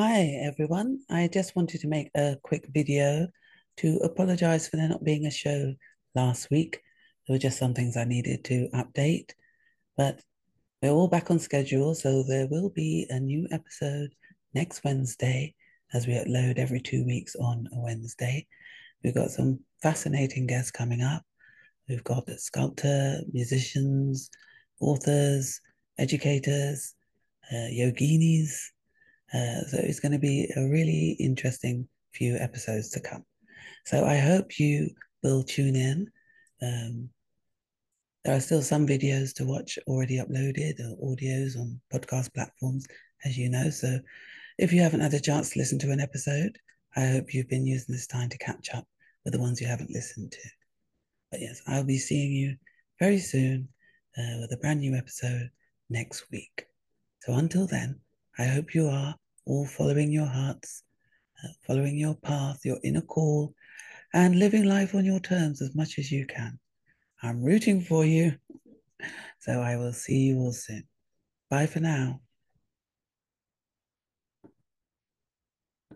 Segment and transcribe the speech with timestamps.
[0.00, 1.00] Hi everyone.
[1.10, 3.26] I just wanted to make a quick video
[3.78, 5.74] to apologize for there not being a show
[6.14, 6.80] last week.
[7.26, 9.32] There were just some things I needed to update,
[9.96, 10.20] but
[10.80, 14.10] we're all back on schedule, so there will be a new episode
[14.54, 15.56] next Wednesday
[15.92, 18.46] as we upload every two weeks on a Wednesday.
[19.02, 21.24] We've got some fascinating guests coming up.
[21.88, 24.30] We've got sculptor, musicians,
[24.78, 25.60] authors,
[25.98, 26.94] educators,
[27.50, 28.60] uh, yoginis,
[29.34, 33.24] uh, so it's going to be a really interesting few episodes to come.
[33.84, 34.90] So I hope you
[35.22, 36.10] will tune in.
[36.62, 37.10] Um,
[38.24, 42.86] there are still some videos to watch already uploaded or audios on podcast platforms,
[43.24, 43.70] as you know.
[43.70, 43.98] So
[44.58, 46.58] if you haven't had a chance to listen to an episode,
[46.96, 48.86] I hope you've been using this time to catch up
[49.24, 50.48] with the ones you haven't listened to.
[51.30, 52.56] But yes, I'll be seeing you
[52.98, 53.68] very soon
[54.16, 55.50] uh, with a brand new episode
[55.90, 56.66] next week.
[57.20, 58.00] So until then,
[58.38, 59.16] I hope you are
[59.46, 60.84] all following your hearts,
[61.42, 63.54] uh, following your path, your inner call,
[64.14, 66.58] and living life on your terms as much as you can.
[67.22, 68.36] I'm rooting for you.
[69.40, 70.82] So I will see you all soon.
[71.48, 72.20] Bye for now.